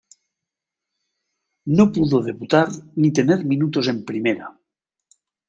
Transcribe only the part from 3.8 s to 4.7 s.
en primera.